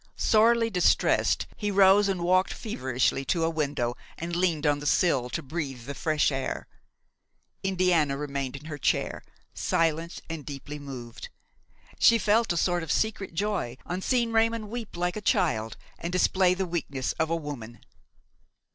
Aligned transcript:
Sorely 0.17 0.71
distressed, 0.71 1.45
he 1.55 1.69
rose 1.69 2.07
and 2.09 2.23
walked 2.23 2.51
feverishly 2.51 3.23
to 3.25 3.43
a 3.43 3.51
window 3.51 3.95
and 4.17 4.35
leaned 4.35 4.65
on 4.65 4.79
the 4.79 4.87
sill 4.87 5.29
to 5.29 5.43
breathe 5.43 5.85
the 5.85 5.93
fresh 5.93 6.31
air. 6.31 6.67
Indiana 7.61 8.17
remained 8.17 8.55
in 8.55 8.65
her 8.65 8.79
chair, 8.79 9.21
silent 9.53 10.19
and 10.27 10.43
deeply 10.43 10.79
moved. 10.79 11.29
She 11.99 12.17
felt 12.17 12.51
a 12.51 12.57
sort 12.57 12.81
of 12.81 12.91
secret 12.91 13.35
joy 13.35 13.77
on 13.85 14.01
seeing 14.01 14.31
Raymon 14.31 14.71
weep 14.71 14.97
like 14.97 15.15
a 15.15 15.21
child 15.21 15.77
and 15.99 16.11
display 16.11 16.55
the 16.55 16.65
weakness 16.65 17.11
of 17.19 17.29
a 17.29 17.35
woman. 17.35 17.85